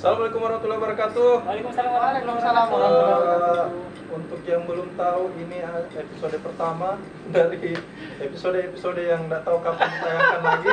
[0.00, 1.30] Assalamualaikum warahmatullahi wabarakatuh.
[1.44, 3.68] Waalaikumsalam Eh, warahmatullahi wabarakatuh.
[4.10, 5.60] untuk yang belum tahu ini
[5.92, 6.96] episode pertama
[7.28, 7.76] dari
[8.16, 10.68] episode-episode yang nggak tahu kapan ditayangkan lagi.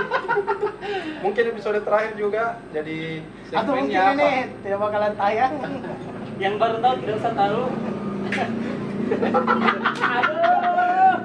[1.20, 2.56] Mungkin episode terakhir juga.
[2.72, 3.20] Jadi
[3.52, 4.16] Atau mungkin apa?
[4.16, 4.32] ini
[4.64, 5.54] tidak bakalan tayang.
[6.40, 7.62] Yang baru tahu tidak usah tahu.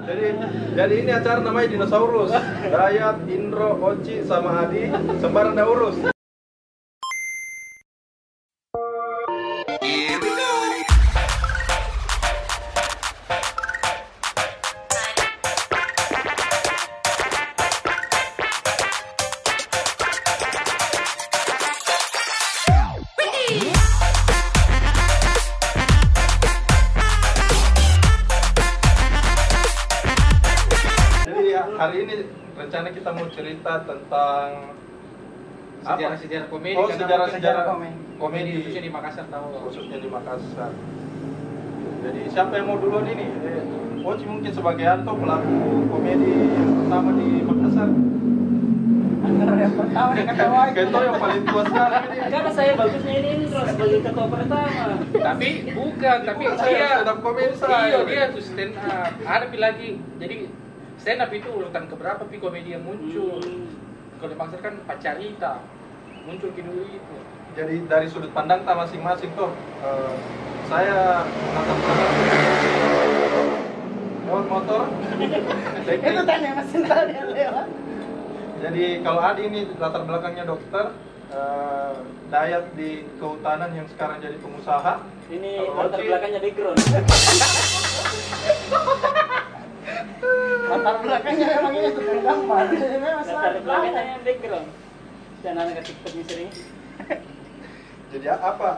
[0.02, 0.26] Jadi
[0.74, 2.34] jadi ini acara namanya Dinosaurus.
[2.66, 4.90] Dayat, Indro, Oci sama Adi
[5.22, 6.11] sembarang dah urus.
[33.32, 34.46] Rencana kita mau cerita tentang
[35.82, 35.98] apa?
[35.98, 37.96] sejarah-sejarah komedi Oh, karena sejarah-sejarah komedi.
[38.20, 40.72] komedi khususnya di Makassar tahu khususnya di Makassar.
[42.02, 43.26] Jadi siapa yang mau duluan ini?
[43.42, 43.62] Eh,
[44.02, 45.54] Oci mungkin sebagai Anto pelaku
[45.88, 47.88] komedi yang pertama di Makassar.
[49.22, 50.62] Antara yang pertama.
[50.74, 52.16] Keto yang paling tua sekali ini.
[52.26, 54.84] Karena saya bagusnya ini Indro sebagai ketua pertama.
[55.12, 57.86] tapi bukan tapi dia stand up comedy saya.
[57.86, 60.36] iya dia tuh stand up ada lagi jadi
[61.02, 63.68] stand up itu urutan keberapa pi komedi yang muncul Hmm.
[64.16, 65.52] kalau di Makassar kan pacarita
[66.22, 67.16] muncul ki dulu itu
[67.52, 69.50] Jadi dari sudut pandang kita masing-masing tuh,
[69.82, 70.14] eh,
[70.64, 71.78] saya menatap
[74.24, 74.82] lewat motor.
[75.84, 77.68] Itu tanya mesin tadi lewat.
[78.56, 80.96] Jadi kalau Adi ini latar belakangnya dokter,
[81.28, 81.92] eh,
[82.32, 85.04] Dayat di kehutanan yang sekarang jadi pengusaha.
[85.28, 86.80] Ini Kalau latar Oci- belakangnya background.
[90.82, 92.62] Latar belakangnya memang ini tukang gambar.
[92.74, 94.68] Jadi memang Latar belakangnya yang background.
[95.42, 96.50] Dan anak TikTok ini sering.
[98.10, 98.70] Jadi apa?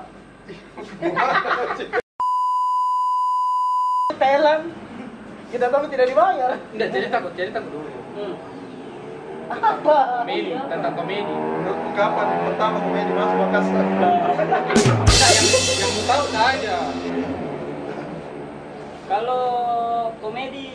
[4.15, 4.65] Thailand.
[5.55, 6.59] Kita tahu tidak dibayar.
[6.75, 8.35] enggak jadi takut jadi takut dulu Hmm.
[9.45, 10.23] Apa?
[10.23, 13.85] komedi tentang komedi Menurutmu kapan pertama komedi masuk Makassar?
[13.85, 16.77] yang yang mau tahu saja
[19.05, 19.45] Kalau
[20.19, 20.67] komedi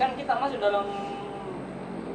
[0.00, 0.86] kan kita masuk dalam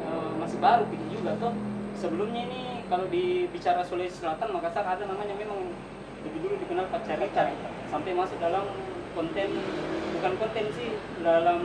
[0.01, 1.53] eh, masih baru pikir juga tuh.
[1.95, 5.69] Sebelumnya ini kalau dibicara Sulawesi Selatan Makassar ada namanya memang
[6.25, 7.53] lebih dulu dikenal pacarita
[7.87, 8.65] sampai masuk dalam
[9.13, 9.49] konten
[10.11, 10.89] bukan konten sih
[11.21, 11.61] dalam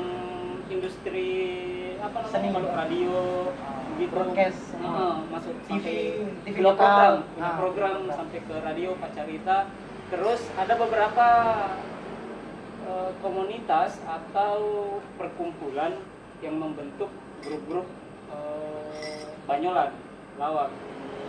[0.71, 1.29] industri
[1.99, 2.49] apa namanya Seni.
[2.55, 3.17] kalau radio
[3.99, 4.61] gitu Broadcast.
[4.79, 5.97] Heeh, masuk TV, sampai
[6.47, 6.87] TV lokal.
[7.27, 8.17] program Ah, program lokal.
[8.17, 9.57] sampai ke radio pacarita
[10.11, 11.27] terus ada beberapa
[12.91, 14.59] eh, komunitas atau
[15.15, 15.95] perkumpulan
[16.43, 17.09] yang membentuk
[17.41, 17.87] grup-grup
[18.29, 19.95] eh, banyolan
[20.35, 20.75] lawak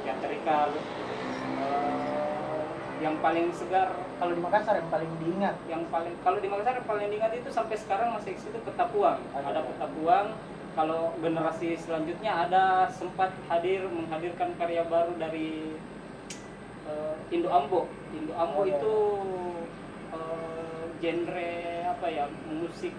[0.02, 2.66] teatrikal eh,
[3.02, 3.90] yang paling segar
[4.22, 5.56] Kalau di Makassar yang paling diingat.
[5.66, 9.18] yang paling kalau di Makassar yang paling diingat itu sampai sekarang masih eksis itu Petapuang
[9.34, 9.46] Ada.
[9.50, 10.28] ada Petapuang
[10.72, 15.74] kalau generasi selanjutnya ada sempat hadir menghadirkan karya baru dari
[16.86, 18.78] eh, Indo Ambo Indo Ambo Oh, iya.
[18.78, 18.94] itu
[21.02, 21.54] genre
[21.90, 22.94] apa ya musik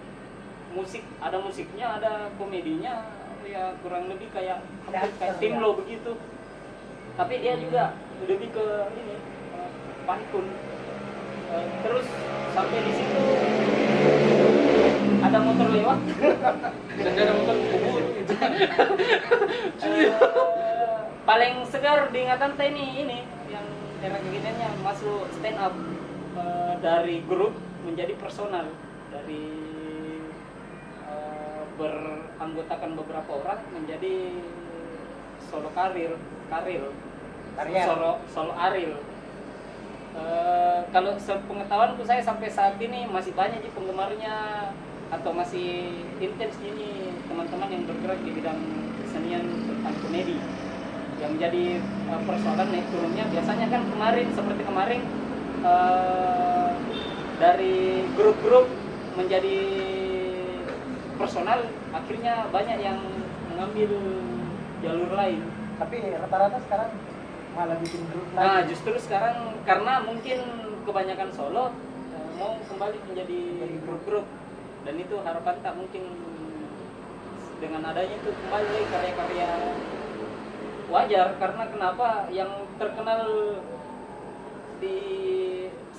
[0.75, 3.07] musik ada musiknya ada komedinya
[3.43, 6.11] ya kurang lebih kayak hampir kayak Teater, timlo begitu.
[7.13, 7.93] Tapi dia juga
[8.25, 8.65] lebih ke
[8.97, 9.15] ini
[9.55, 9.71] eh,
[10.07, 10.47] pantun
[11.53, 12.07] Eh, terus
[12.57, 13.21] sampai di situ
[15.21, 15.99] ada motor lewat.
[16.97, 18.03] Dan ada motor kubur.
[18.17, 18.33] Gitu
[19.83, 20.97] Eh,
[21.29, 23.19] paling segar diingatan teh ini ini
[23.53, 23.65] yang
[24.01, 25.73] era kekiniannya masuk stand up
[26.41, 27.53] eh, dari grup
[27.83, 28.71] menjadi personal
[29.11, 29.45] dari
[31.03, 34.39] eh, beranggotakan beberapa orang menjadi
[35.51, 36.15] solo karir
[36.49, 36.83] karir.
[37.53, 37.85] Karier.
[37.85, 38.97] solo solo aril.
[40.13, 44.69] Eh, kalau sepengetahuanku saya sampai saat ini masih banyak sih penggemarnya
[45.09, 48.59] atau masih intens ini teman-teman yang bergerak di bidang
[49.01, 50.37] kesenian tentang komedi.
[51.21, 51.63] Yang jadi
[52.09, 55.01] eh, persoalan naik turunnya biasanya kan kemarin seperti kemarin
[55.65, 56.69] eh,
[57.37, 58.69] dari grup-grup
[59.13, 59.57] menjadi
[61.17, 62.99] personal akhirnya banyak yang
[63.53, 63.91] mengambil
[64.81, 65.41] jalur lain.
[65.77, 66.91] Tapi rata-rata sekarang
[67.53, 68.73] malah bikin grup Nah, lagi.
[68.73, 70.39] justru sekarang karena mungkin
[70.83, 71.69] kebanyakan solo
[72.13, 74.25] eh, mau kembali menjadi Jadi grup-grup.
[74.83, 76.03] Dan itu harapan tak mungkin
[77.63, 79.49] dengan adanya itu kembali lagi karya-karya
[80.91, 81.27] wajar.
[81.39, 82.07] Karena kenapa?
[82.27, 83.21] Yang terkenal
[84.83, 84.99] di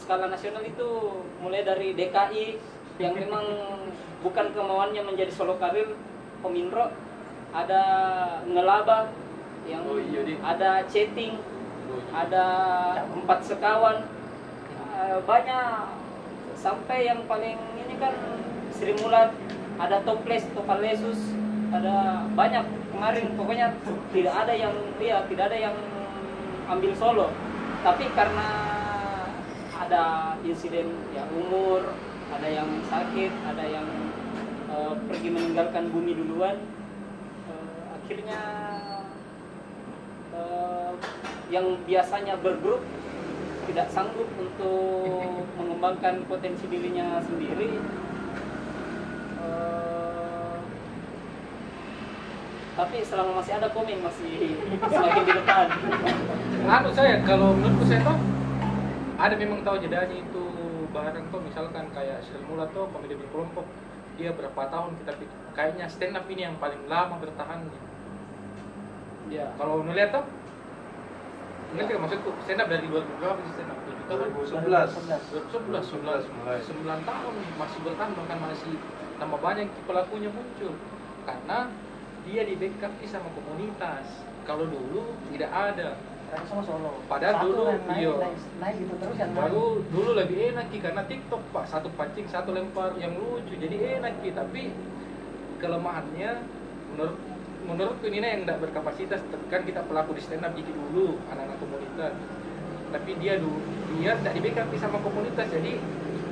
[0.04, 2.60] skala nasional itu mulai dari DKI
[3.00, 3.44] yang memang
[4.20, 5.96] bukan kemauannya menjadi solo karir
[6.44, 6.92] Komindro
[7.56, 7.82] ada
[8.44, 9.08] ngelaba
[9.64, 11.40] yang Oh iya, ada chatting
[12.12, 12.46] ada
[13.08, 14.04] empat sekawan.
[14.94, 16.04] Eh, banyak.
[16.54, 18.14] Sampai yang paling ini kan
[18.72, 19.32] Sri Mulat
[19.76, 21.32] ada toples topalesus
[21.72, 23.26] ada banyak kemarin.
[23.36, 23.72] Pokoknya
[24.12, 25.76] tidak ada yang dia tidak ada yang
[26.68, 27.28] ambil solo.
[27.84, 28.73] Tapi karena
[29.74, 31.82] ada insiden ya umur
[32.30, 33.86] ada yang sakit ada yang
[34.70, 36.56] eh, pergi meninggalkan bumi duluan.
[37.50, 38.42] Eh, akhirnya
[40.34, 40.90] eh,
[41.50, 42.82] yang biasanya bergrup
[43.70, 45.06] tidak sanggup untuk
[45.58, 48.02] mengembangkan potensi dirinya sendiri.
[52.74, 54.58] Tapi selama masih ada komeng masih
[54.90, 55.66] semakin di depan.
[56.66, 58.33] Anu saya kalau menurutku saya tuh
[59.14, 60.42] ada memang tahu jedanya itu
[60.90, 63.66] barang tuh misalkan kayak Sri Mula tuh komedi berkelompok.
[64.14, 65.12] Dia berapa tahun kita
[65.58, 67.94] kayaknya stand up ini yang paling lama bertahannya
[69.32, 70.24] ya kalau melihat tuh
[71.74, 72.30] nggak maksudku?
[72.46, 74.94] Stand up dari 2000 berapa sih stand up 7 tahun 2011
[75.66, 76.58] 2011 2011 mulai.
[76.62, 78.74] 9 tahun masih bertahan bahkan masih
[79.18, 80.72] tambah banyak pelakunya muncul.
[81.26, 81.58] Karena
[82.22, 84.06] dia di backup sama komunitas.
[84.46, 85.98] Kalau dulu tidak ada
[86.30, 86.90] Mereka semua solo.
[87.06, 88.12] Padahal Satu dulu, naik, iya.
[88.16, 91.64] naik, naik gitu terus yang baru dulu lebih enak Ki, karena TikTok pak.
[91.68, 93.54] Satu pancing satu lempar yang lucu.
[93.54, 94.30] Jadi enak Ki.
[94.32, 94.62] tapi
[95.62, 96.30] kelemahannya
[96.94, 97.16] menurut
[97.64, 99.20] menurutku ini yang tidak berkapasitas.
[99.52, 102.14] Kan kita pelaku di stand up jadi dulu anak-anak komunitas.
[102.94, 103.58] Tapi dia dulu
[103.98, 105.46] dia tidak di backup sama komunitas.
[105.52, 105.78] Jadi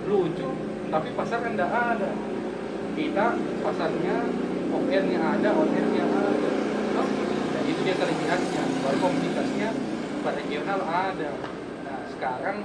[0.09, 0.49] lucu
[0.93, 2.11] tapi pasar kan tidak ada.
[2.93, 3.27] Kita
[3.65, 4.17] pasarnya
[4.73, 6.42] off nya ada on nya ada
[7.83, 9.69] itu dia kelebihannya baru komunitasnya
[10.23, 11.31] pada regional ada.
[11.83, 12.63] Nah sekarang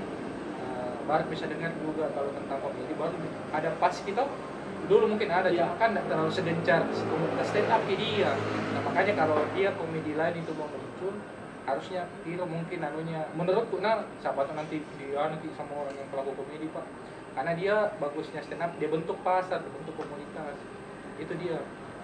[0.61, 3.17] eh, baru bisa dengar juga kalau tentang komedi baru.
[3.49, 4.29] Ada pas kita
[4.85, 5.65] dulu mungkin ada Iya.
[5.65, 8.31] cuma kan tidak terlalu sedencar komunitas stand up dia.
[8.77, 11.17] Nah makanya kalau dia komedi lain itu mau muncul
[11.65, 13.25] harusnya Piro mungkin anunya.
[13.33, 16.85] Menurutku nah sahabat nanti dia nanti sama orang yang pelaku komedi pak.
[17.33, 20.61] Karena dia bagusnya stand up dia bentuk pasar bentuk komunitas.
[21.17, 21.57] Itu dia.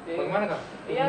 [0.06, 0.62] Bagaimana kak?
[0.86, 1.08] Ya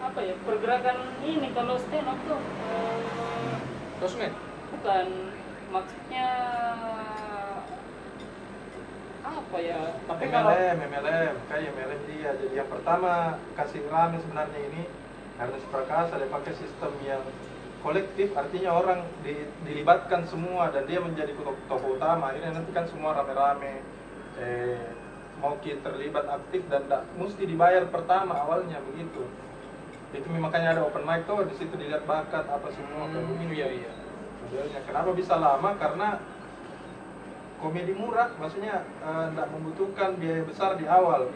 [0.00, 3.56] apa ya pergerakan ini kalau stand up tuh eh,
[3.98, 4.32] sosmed?
[4.70, 5.06] bukan
[5.70, 6.28] maksudnya
[9.20, 12.30] apa ya Tapi kalau MLM, MLM, kayak MLM dia.
[12.34, 14.82] Jadi yang pertama kasih rame sebenarnya ini
[15.38, 17.22] Ernest Prakasa dia pakai sistem yang
[17.80, 22.28] kolektif, artinya orang di- dilibatkan semua dan dia menjadi tokoh, tokoh utama.
[22.32, 23.80] Akhirnya nanti kan semua rame-rame.
[24.36, 24.84] Eh,
[25.40, 29.24] mau kita terlibat aktif dan tak mesti dibayar pertama awalnya begitu.
[30.12, 33.52] Itu makanya ada open mic tuh di situ dilihat bakat apa semua kayak Hmm, begitu.
[33.56, 33.92] iya iya
[34.40, 34.80] Modelnya.
[34.82, 35.70] Kenapa bisa lama?
[35.78, 36.08] Karena
[37.60, 41.28] komedi murah, maksudnya tidak membutuhkan biaya besar di awal.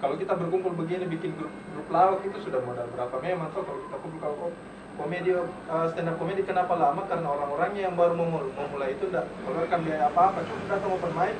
[0.00, 3.80] Kalau kita berkumpul begini bikin grup grup lawak itu sudah modal berapa memang tuh kalau
[3.84, 4.56] kita kumpul kalau ko-
[4.96, 7.04] komedi eh, stand up komedi kenapa lama?
[7.04, 11.34] Karena orang-orangnya yang baru memul- memulai itu tidak keluarkan biaya apa-apa, cuma datang open mic,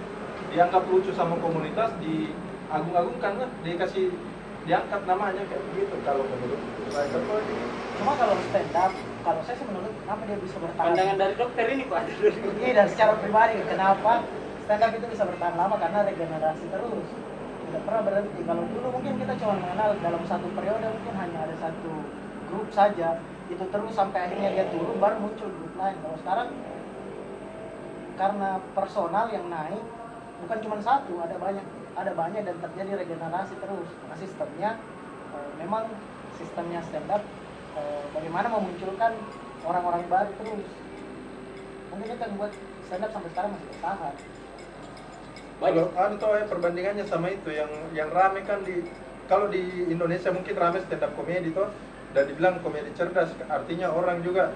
[0.50, 4.10] dianggap lucu sama komunitas, diagung-agungkan lah, dikasih
[4.68, 5.94] diangkat namanya kayak begitu.
[6.04, 6.60] Kalau menurut
[6.92, 7.06] saya
[7.46, 7.56] di
[8.00, 8.92] cuma kalau stand up,
[9.24, 10.86] kalau saya sih menurut kenapa dia bisa bertahan?
[10.92, 12.02] pandangan dari dokter ini pak.
[12.60, 14.12] Iya dan secara pribadi kenapa
[14.66, 15.74] stand up itu bisa bertahan lama?
[15.80, 17.08] Karena regenerasi terus.
[17.70, 18.40] Tidak pernah berhenti.
[18.42, 21.92] Kalau dulu mungkin kita cuma mengenal dalam satu periode mungkin hanya ada satu
[22.50, 23.22] grup saja.
[23.46, 25.96] Itu terus sampai akhirnya dia turun baru muncul grup lain.
[26.02, 26.48] Kalau sekarang
[28.18, 29.80] karena personal yang naik
[30.44, 31.66] bukan cuma satu ada banyak
[31.96, 33.88] ada banyak dan terjadi regenerasi terus.
[34.08, 34.70] Nah sistemnya
[35.36, 35.88] eh, memang
[36.40, 37.22] sistemnya stand up
[37.76, 39.12] eh, bagaimana memunculkan
[39.66, 40.68] orang-orang baru terus.
[41.90, 42.52] Mungkin itu yang buat
[42.88, 44.14] stand up sampai sekarang masih bertahan.
[45.60, 48.88] Kalau ada tuh eh, perbandingannya sama itu yang yang rame kan di
[49.28, 51.68] kalau di Indonesia mungkin rame stand up komedi tuh
[52.10, 54.50] dan dibilang komedi cerdas artinya orang juga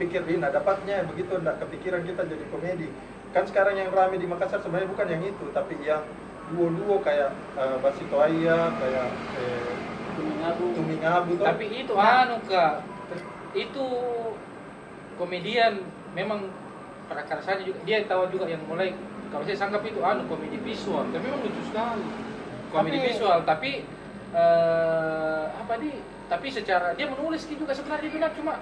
[0.00, 2.88] pikir ini nah dapatnya begitu enggak kepikiran kita jadi komedi
[3.34, 6.06] kan sekarang yang rame di Makassar sebenarnya bukan yang itu tapi yang
[6.54, 9.08] duo-duo kayak eh, Basito Aya kayak
[9.42, 9.74] eh,
[10.14, 11.44] mengabu Tuming Abu tuh.
[11.44, 12.86] Tapi itu anu kak,
[13.58, 13.86] itu
[15.18, 15.82] komedian
[16.14, 16.46] memang
[17.10, 17.78] prakarsanya juga.
[17.82, 18.94] Dia tahu juga yang mulai
[19.34, 22.06] kalau saya sangkap itu anu komedi visual, tapi memang lucu sekali.
[22.70, 23.38] Komedi Tapi- visual.
[23.42, 23.70] Tapi
[24.34, 25.90] eh, apa di?
[26.24, 28.52] Tapi secara dia menulis juga sebenarnya bilang cuma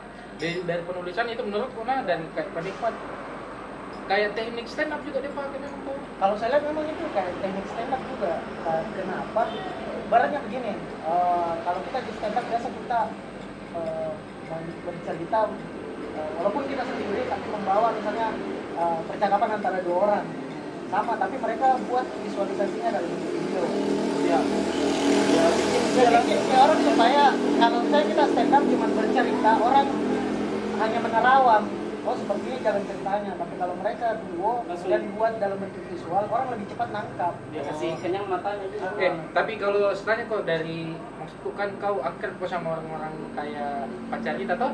[0.41, 2.95] dari, dari penulisan itu menurutku nah dan kayak penikmat
[4.13, 5.81] kayak teknik stand up juga dia pakai memang
[6.21, 8.33] kalau saya lihat memang itu kayak teknik stand up juga.
[8.45, 9.43] Nah, kenapa?
[10.13, 13.01] Baratnya begini eh, kalau kita di stand up biasa kita
[14.53, 15.41] men- bercerita
[16.13, 18.29] eh, walaupun kita sendiri tapi membawa misalnya
[18.77, 20.27] eh, percakapan antara dua orang.
[20.93, 23.65] Sama tapi mereka buat visualisasinya dalam video.
[24.29, 24.41] Ya
[25.93, 29.89] jadi ya, orang supaya kalau saya kita stand up cuma bercerita orang
[30.81, 31.65] hanya menerawang
[32.03, 34.91] oh seperti ini jalan ceritanya tapi kalau mereka duo Langsung.
[34.91, 39.13] dan buat dalam bentuk visual orang lebih cepat nangkap dia kasih kenyang matanya juga Eh,
[39.31, 40.79] tapi kalau setelahnya kok dari
[41.19, 44.73] maksudku kan kau akrab kok sama orang-orang kayak pacar kita toh?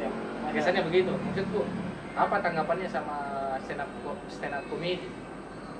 [0.00, 0.08] Iya.
[0.52, 1.12] Biasanya begitu.
[1.12, 1.60] Maksudku
[2.12, 3.16] apa tanggapannya sama
[3.64, 3.88] stand up
[4.32, 5.08] stand up komedi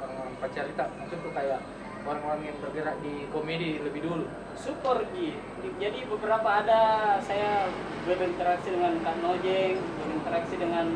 [0.05, 0.85] orang-orang pacar kita?
[1.01, 1.61] Maksudku kayak
[2.03, 4.25] orang-orang yang bergerak di komedi lebih dulu.
[4.59, 5.39] Super Ji.
[5.79, 6.81] Jadi beberapa ada
[7.23, 7.71] saya
[8.07, 10.87] berinteraksi dengan Kak Nojeng, berinteraksi dengan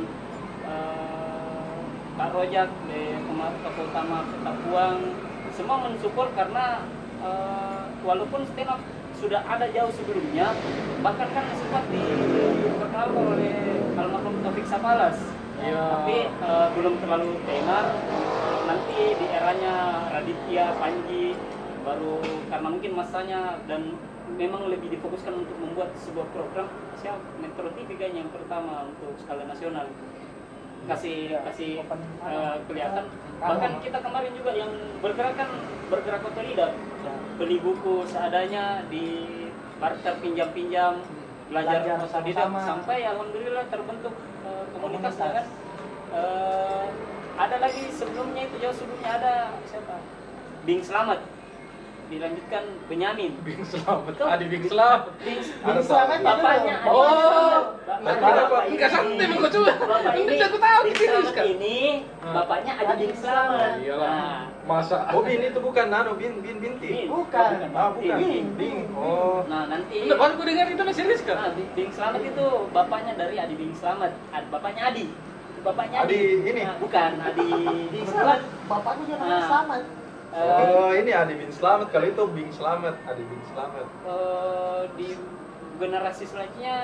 [0.67, 1.81] eh,
[2.19, 3.03] Kak Rojak di
[3.77, 4.99] utama Ketapuang.
[5.55, 6.85] Semua mensupport karena
[7.23, 8.81] eh, walaupun stand up
[9.17, 10.53] sudah ada jauh sebelumnya,
[11.01, 15.17] bahkan kan sempat diperkenalkan oleh almarhum Taufik Sapalas.
[15.63, 15.81] Iya.
[15.81, 17.87] Tapi eh, belum terlalu tenar.
[18.67, 19.75] Nanti di eranya
[20.11, 21.39] Raditya, Panji,
[21.87, 22.19] baru
[22.51, 23.95] karena mungkin masanya dan
[24.35, 26.67] memang lebih difokuskan untuk membuat sebuah program
[26.99, 29.87] siapa Metro TV kayaknya yang pertama untuk skala nasional.
[30.87, 33.05] Kasih Ya, kasih anu, kelihatan.
[33.39, 34.71] Bahkan kita kemarin juga yang
[35.03, 35.51] bergerak kan
[35.87, 36.73] bergerak otodidak
[37.39, 39.07] beli buku seadanya di
[39.77, 41.03] barter pinjam-pinjam
[41.53, 44.15] belajar Belajar otodidak sampai alhamdulillah terbentuk
[44.47, 45.47] eh, komunitas ya Komunitas.
[45.47, 45.47] kan
[46.07, 46.87] Eh,
[47.37, 49.97] ada lagi sebelumnya itu jauh sebelumnya ada siapa
[50.65, 51.21] Bing Selamat
[52.07, 54.03] dilanjutkan Benyamin Bing selamat.
[54.07, 54.27] Betul.
[54.31, 55.11] Adi Bing selamat.
[55.19, 56.75] Bing, Ada Selamat bapaknya.
[56.87, 57.75] Oh.
[57.83, 59.73] Bapak- Enggak ini- santai mau coba.
[59.75, 61.43] Bapak ini aku tahu Bing gitu, Selamat Rizka.
[61.45, 61.77] ini
[62.23, 62.33] Ah.
[62.33, 63.73] bapaknya Adi Bing Selamat.
[63.83, 64.07] Iyalah.
[64.07, 66.89] Nah, Masa Oh bin itu bukan nano bin bin binti.
[66.89, 67.07] Bing.
[67.09, 67.51] Bukan.
[67.71, 68.17] Ah bukan.
[68.17, 68.47] Bing.
[68.55, 68.79] Bing.
[68.95, 69.43] Oh.
[69.45, 71.35] Nah, nanti Enggak, baru aku dengar itu masih Rizka.
[71.35, 74.15] Nah, Bing Bing Selamat itu bapaknya dari Adi Bing Selamat.
[74.31, 75.11] Ad- Bapaknya Adi.
[75.67, 76.15] Bapaknya Adi.
[76.15, 76.63] Adi ini?
[76.63, 77.47] Nah, bukan Adi
[77.89, 78.41] Bing kebetulan Selamat.
[78.67, 79.49] bapaknya juga namanya Ah.
[79.49, 79.85] Slamet
[80.29, 83.87] Eh, Oh ini Adi bin Slamet kalau itu Bing Slamet Adi bin Slamet.
[84.05, 85.09] eh, di
[85.77, 86.77] generasi selanjutnya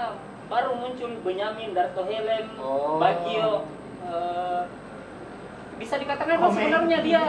[0.46, 2.96] baru muncul Benyamin, Darto Helem, Oh.
[2.96, 3.68] Bagio.
[4.02, 4.62] eh,
[5.74, 6.54] bisa dikatakan Komen.
[6.54, 7.22] sebenarnya dia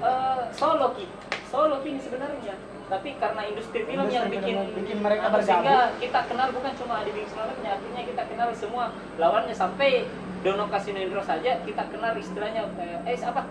[0.00, 1.06] eh, solo ki,
[1.46, 2.54] solo ki ini sebenarnya.
[2.88, 5.46] Tapi karena industri film Industri yang bikin, bikin mereka bergabung.
[5.46, 10.08] sehingga kita kenal bukan cuma Adi Bing Selamatnya, artinya kita kenal semua lawannya sampai
[10.40, 13.44] Dono Kasino Indro saja kita kenal istilahnya eh, eh apa?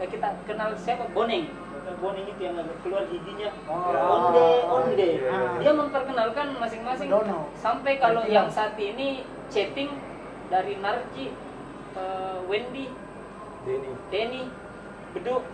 [0.00, 1.04] Eh, kita kenal siapa?
[1.12, 1.52] Boneng.
[2.00, 3.52] Boneng itu yang keluar giginya.
[3.68, 3.92] Oh.
[3.92, 4.96] Onde, onde.
[4.96, 5.60] Iya, iya, iya.
[5.60, 7.52] Dia memperkenalkan masing-masing Dono.
[7.60, 9.20] sampai kalau yang saat ini
[9.52, 9.92] chatting
[10.48, 11.36] dari Narji,
[11.98, 12.88] eh, Wendy,
[13.68, 13.90] Denny.
[14.08, 14.42] Denny,
[15.12, 15.44] Bedu,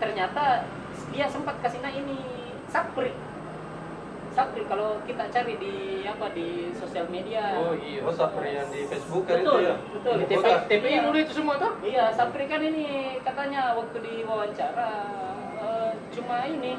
[0.00, 0.64] ternyata
[1.12, 2.16] dia sempat kasih nah ini
[2.72, 3.12] Sapri.
[4.32, 7.52] Sapri kalau kita cari di apa di sosial media.
[7.54, 8.00] Oh iya.
[8.00, 9.74] Oh Sapri yang di Facebook kan itu Betul, ya.
[9.92, 10.14] betul.
[10.14, 10.56] Di Di kota.
[10.66, 11.72] TPI dulu itu semua tuh.
[11.80, 12.86] Iya, Sapri kan ini
[13.20, 14.90] katanya waktu diwawancara
[15.58, 16.72] eh, cuma ini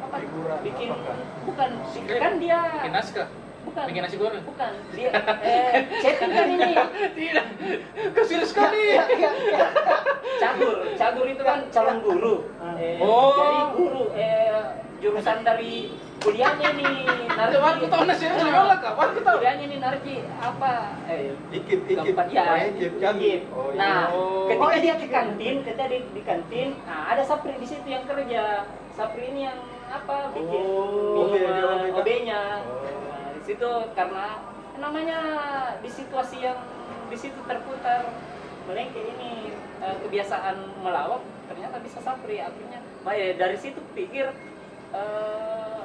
[0.00, 0.16] apa?
[0.16, 1.16] Figuran, bikin apakah?
[1.44, 1.70] bukan
[2.14, 3.28] kan dia Bikin naskah.
[3.64, 4.42] bukan Bikin nasi goreng.
[4.44, 5.10] bukan dia
[5.40, 6.72] eh chatting kan ini
[7.18, 7.46] Tidak.
[8.12, 9.00] Kau serius sekali.
[10.36, 12.34] cagur cagur itu kan calon guru
[12.76, 13.32] eh, Oh.
[13.34, 14.60] jadi guru eh,
[15.04, 16.96] jurusan dari kuliahnya nih
[17.28, 19.36] narji Kapan aku tahu nasi goreng sekolah kapan aku tahu.
[19.36, 20.72] kuliahnya nih narji apa
[21.04, 22.14] eh, Ikip ikip.
[22.32, 23.14] ya Oh, ikip kan.
[23.52, 23.76] Oh, iya.
[23.76, 24.48] nah Oh.
[24.48, 28.08] ketika Oh, dia ke kantin ketika di, di kantin nah ada sapri di situ yang
[28.08, 32.80] kerja sapri ini yang apa bikin Oh, minuman, OB, dia Oh.
[32.80, 34.26] nah, di situ karena
[34.74, 35.18] namanya
[35.78, 36.56] di situasi yang
[37.06, 38.08] di situ terputar
[38.64, 44.32] melengke ini eh, kebiasaan melawak ternyata bisa sapri akhirnya nah, ya, dari situ pikir
[44.94, 45.84] eh,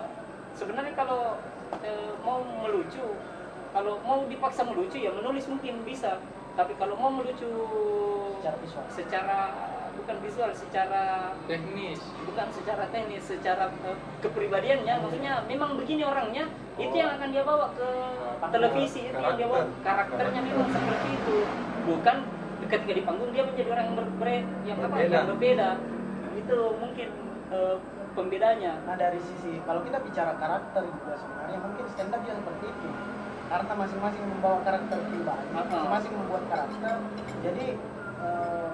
[0.54, 1.42] sebenarnya kalau
[1.82, 3.04] eh, mau melucu
[3.70, 6.18] kalau mau dipaksa melucu ya menulis mungkin bisa.
[6.58, 7.48] Tapi kalau mau melucu
[8.40, 8.84] Secara visual.
[8.90, 9.40] secara
[9.96, 11.04] bukan visual secara
[11.46, 12.00] Teknis.
[12.26, 14.96] bukan secara teknis secara eh, kepribadiannya.
[15.00, 16.98] Maksudnya memang begini orangnya itu Oh.
[16.98, 17.88] yang akan dia bawa ke
[18.50, 19.02] televisi.
[19.08, 19.66] Itu yang dia bawa.
[19.84, 20.16] Karakter.
[20.18, 21.38] karakternya memang seperti itu.
[21.86, 22.16] Bukan
[22.70, 25.70] ketika di panggung dia menjadi orang yang berbeda yang apa yang berbeda.
[26.36, 27.08] Itu mungkin
[27.52, 27.76] eh,
[28.14, 28.74] pembedanya.
[28.86, 32.90] Nah dari sisi kalau kita bicara karakter juga sebenarnya mungkin stand up juga seperti itu.
[33.50, 36.94] Karena masing-masing membawa karakter pribadi, masing-masing membuat karakter.
[37.42, 37.66] Jadi
[38.22, 38.70] eh,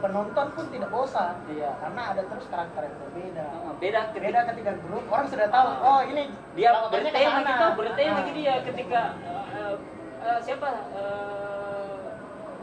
[0.00, 1.72] penonton pun tidak bosan, Iya.
[1.80, 3.46] karena ada terus karakter yang berbeda.
[3.76, 8.32] Beda ketika Beda ketika grup orang sudah tahu, oh ini dia bertema gitu bertema gitu
[8.40, 9.02] dia ketika
[9.56, 9.74] eh,
[10.24, 11.96] eh, siapa eh,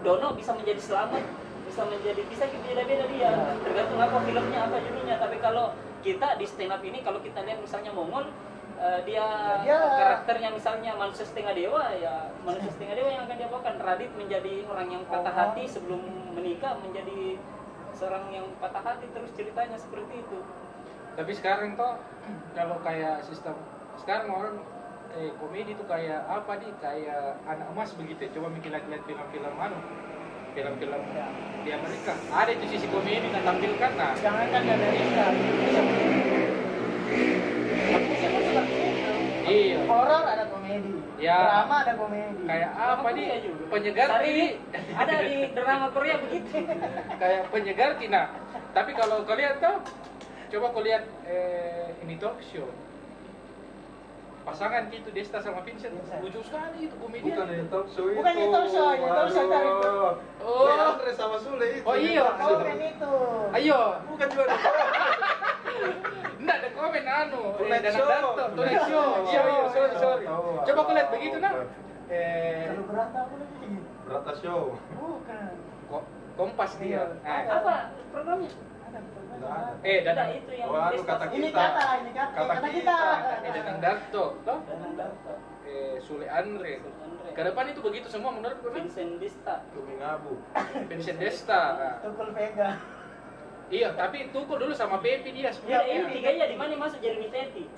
[0.03, 1.23] Dono bisa menjadi selamat
[1.63, 3.29] bisa menjadi bisa beda-beda dia.
[3.31, 3.53] Ya.
[3.63, 5.15] tergantung apa filmnya apa judulnya.
[5.21, 5.65] Tapi kalau
[6.03, 8.27] kita di stand up ini kalau kita lihat misalnya Mongol
[8.75, 9.23] eh, dia,
[9.61, 13.75] Ya, dia- karakternya misalnya manusia setengah dewa ya manusia setengah dewa yang akan dia bawakan
[13.77, 15.39] Radit menjadi orang yang patah Oh.
[15.41, 17.39] hati sebelum menikah menjadi
[17.93, 20.39] seorang yang patah hati terus ceritanya seperti itu
[21.13, 21.95] Tapi sekarang toh
[22.57, 23.55] kalau kayak sistem
[23.95, 24.55] sekarang orang
[25.13, 28.29] eh, komedi itu kayak apa nih kayak anak emas begitu ya.
[28.33, 29.77] coba mikir lagi lihat film-film anu
[30.53, 31.27] film-film Ya.
[31.63, 35.83] di Amerika ada itu sisi komedi yang tampilkan nah Jangankan di Amerika, di itu.
[39.43, 41.37] iya Horor ada komedi, Ya.
[41.39, 42.41] drama ada komedi.
[42.43, 43.27] kayak apa nih
[43.67, 44.45] penyegar ini
[44.93, 46.57] ada di drama Korea begitu.
[47.17, 48.27] kayak penyegar nah
[48.71, 49.77] tapi kalau kalian tahu
[50.49, 52.67] coba kau lihat eh, ini talk show
[54.43, 56.19] pasangan gitu Desta sama Vincent Vincent.
[56.19, 57.55] lucu sekali itu komedian Bukan itu.
[57.55, 58.17] yang talk show itu.
[58.19, 59.91] Bukan yang talk show, yang talk show cari itu.
[60.43, 60.67] Oh.
[60.67, 61.85] Andre sama Sule itu.
[61.87, 62.25] Oh, iya.
[62.35, 63.13] Komen itu.
[63.55, 64.57] ayo Bukan juga ada.
[66.37, 67.43] Enggak ada komen anu.
[67.57, 68.07] Eh, Show.
[68.83, 69.07] Show.
[69.25, 70.25] Iya, iya, sorry, sorry.
[70.63, 71.53] Coba kau lihat begitu nah.
[72.11, 73.71] Eh, Kalau berat apa lagi?
[74.03, 74.61] Berata show.
[74.91, 75.51] Bukan.
[75.87, 76.03] kok
[76.35, 76.89] kompas dia.
[76.91, 77.03] Iya.
[77.23, 77.73] Nah, Apa
[78.11, 78.51] programnya?
[79.83, 81.59] Eh dan itu yang Desta kata sama- Ini kita.
[81.59, 82.97] kata, ini kata, Kata kata kita.
[82.97, 82.99] kita.
[83.43, 84.59] eh Danang Dato, toh?
[84.63, 85.33] Danang Dato.
[85.63, 86.73] Eh, Sule Andre.
[86.79, 87.29] Andre.
[87.33, 88.71] Ke depan itu begitu semua menurut gue.
[88.71, 89.65] Vincent Dista.
[89.71, 90.37] Kuming Abu.
[90.85, 91.61] Vincent Desta.
[91.73, 92.77] Nah, Tukul Vega.
[93.67, 95.93] Iya, tapi Tukul dulu sama Pepi dia Ya, sebenarnya.
[95.97, 97.63] yang tiganya di mana masuk Jeremy Teti?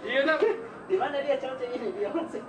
[0.00, 0.36] Iya, nah.
[0.86, 2.42] Di mana dia cocok ini dia masuk?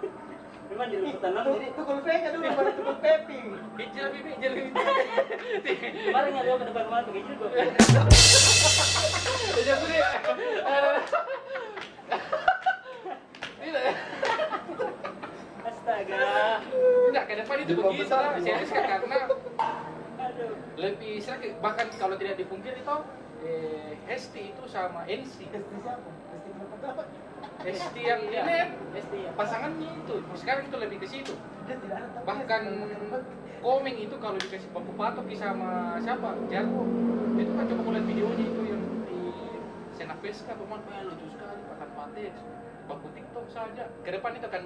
[0.71, 3.39] Memang di liputan enam jadi Tukul Vega dulu baru Tukul Pepi.
[3.75, 4.51] Hijau hijau
[6.07, 7.51] kemarin ada ke depan rumah pakai jilbab.
[9.51, 9.99] Hijau lebih.
[13.61, 13.83] Tidak.
[15.67, 16.23] Astaga.
[17.11, 18.39] Enggak, ke depan itu begitu besar, lah.
[18.39, 19.17] Serius kan karena
[20.23, 20.55] Aduh.
[20.79, 23.03] lebih sakit bahkan kalau tidak dipungkiri toh
[23.43, 25.99] eh, Hesti itu sama NC siapa?
[26.31, 27.30] Hesti yang
[27.61, 28.37] Iya, ini
[28.97, 29.31] Esti ya.
[29.37, 31.33] pasangannya itu sekarang itu lebih ke situ.
[32.25, 32.63] Bahkan
[33.61, 36.33] komeng itu kalau dikasih baku patok sama siapa?
[36.49, 36.83] Jarwo.
[37.37, 39.19] Itu kan coba lihat videonya itu yang di
[39.93, 42.33] Sena Pesca pemain lucu sekali pakan patet
[42.89, 43.85] baku TikTok saja.
[44.01, 44.63] Ke depan itu akan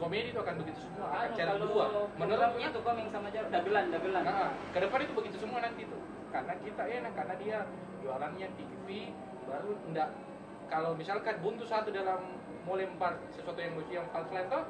[0.00, 1.06] komedi itu akan begitu semua.
[1.12, 1.84] Anu, acara dua
[2.16, 4.22] menurut programnya tuh komeng sama Jar dagelan dagelan.
[4.24, 6.00] Nah, ke depan itu begitu semua nanti tuh.
[6.28, 7.58] Karena kita enak, karena dia
[8.04, 9.16] jualannya TV,
[9.48, 10.08] baru enggak
[10.68, 14.64] kalau misalkan buntu satu dalam mau lempar sesuatu yang lucu yang punchline tuh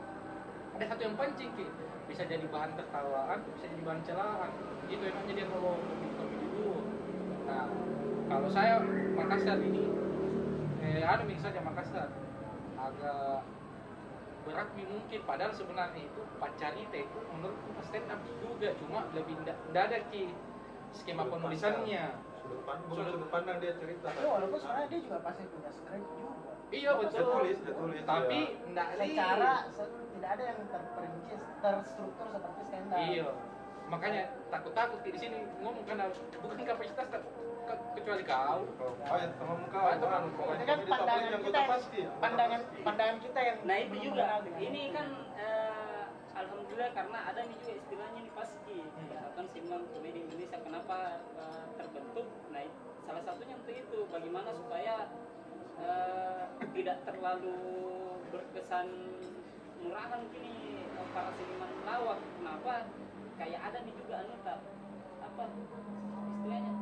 [0.78, 1.66] ada satu yang pancing Ki.
[2.08, 4.50] bisa jadi bahan tertawaan bisa jadi bahan celaan.
[4.88, 6.76] Itu enaknya dia kalau lebih komedi dulu
[7.48, 7.64] nah
[8.28, 8.80] kalau saya
[9.16, 9.88] Makassar ini
[10.84, 12.08] eh ada misalnya Makassar.
[12.78, 13.42] Agak
[14.46, 15.20] berat mungkin.
[15.26, 18.68] Padahal sebenarnya itu pacarita itu menurutku stand up juga.
[18.78, 20.32] Cuma lebih ndak ada ki
[20.94, 22.04] skema Sudut penulisannya.
[22.40, 24.08] Sudut pandang, sudut pandang dia cerita.
[24.12, 26.54] Ya, walaupun sebenarnya dia juga pasti punya script juga.
[26.70, 27.58] Iya betul tulis,
[28.04, 28.70] tapi ya.
[28.70, 32.98] ndak Secara se- tidak ada yang terperinci, terstruktur seperti stand up.
[33.00, 33.28] iya
[33.88, 37.24] makanya takut-takut di sini ngomong karena bukan kapasitas tak-
[37.64, 39.80] ke- kecuali kau Oh ya, teman kau.
[39.82, 40.22] Oh, teman.
[40.28, 42.00] Ini kan pandangan yang kita, yang- pasti.
[42.18, 44.24] pandangan pandangan kita yang Nah itu juga.
[44.50, 46.04] Ini kan eh,
[46.34, 48.78] alhamdulillah karena ada nih juga istilahnya nih paski.
[48.98, 50.96] Misalkan simbang komedi Indonesia kenapa
[51.34, 52.26] eh, terbentuk?
[52.48, 52.64] Nah
[53.04, 54.94] salah satunya untuk itu bagaimana supaya
[55.82, 57.58] eh, tidak terlalu
[58.32, 58.86] berkesan
[59.82, 62.18] murahan gini eh, para seniman lawak.
[62.38, 62.74] Kenapa?
[63.38, 64.58] Kayak ada nih juga anu tak
[65.22, 66.72] apa istilahnya?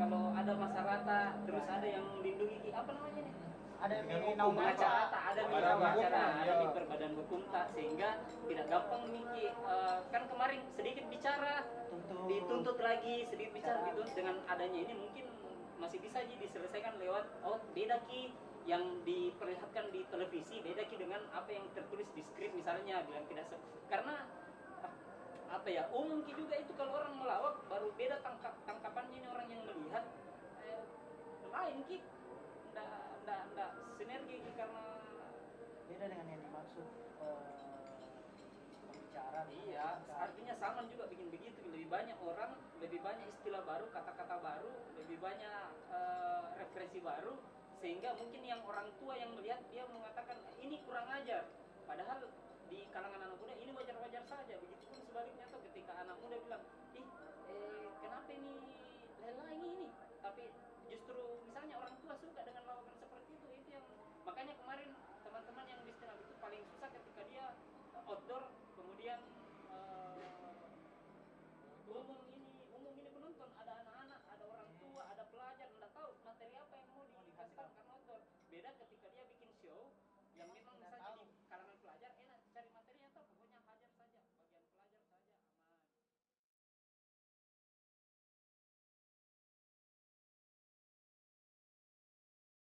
[0.00, 3.34] Kalau ada masyarakat terus ada yang melindungi apa namanya nih?
[3.80, 6.52] Ada yang hukum, acara tak ada di acara ada iya.
[6.60, 9.30] di berbadan hukum tak sehingga tidak gampang Miki
[9.70, 12.26] Eh, kan kemarin sedikit bicara tuntut.
[12.26, 15.26] dituntut lagi sedikit bicara dituntut dengan adanya ini mungkin
[15.80, 18.28] masih bisa aja diselesaikan lewat oh beda ki
[18.68, 23.48] yang diperlihatkan di televisi beda ki dengan apa yang tertulis di skrip misalnya bilang tidak
[23.88, 24.28] karena
[24.84, 24.92] ah,
[25.56, 29.48] apa ya umum ki juga itu kalau orang melawak baru beda tangkap tangkapannya ini orang
[29.48, 30.04] yang melihat
[30.68, 30.84] eh,
[31.48, 31.98] lain ki
[32.76, 34.84] ndak ndak ndak sinergi ki karena
[35.88, 36.86] beda dengan yang dimaksud
[37.24, 37.44] eh,
[38.84, 41.62] pembicara Iya, artinya sama juga bikin begitu.
[41.72, 44.70] Lebih banyak orang, lebih banyak istilah baru, kata-kata baru,
[45.10, 47.34] lebih banyak uh, referensi baru
[47.82, 51.50] sehingga mungkin yang orang tua yang melihat dia mengatakan ini kurang ajar.
[51.82, 52.30] Padahal
[52.70, 54.54] di kalangan anak muda ini wajar-wajar saja.
[54.62, 56.62] Begitupun sebaliknya tuh ketika anak muda bilang
[56.94, 57.02] ih
[57.50, 58.54] eh, kenapa ini
[59.18, 59.90] lelah ini
[60.22, 60.46] tapi
[60.86, 63.86] justru misalnya orang tua suka dengan lawakan seperti itu itu yang
[64.22, 64.94] makanya kemarin
[65.26, 67.58] teman-teman yang di itu paling susah ketika dia
[68.06, 68.46] outdoor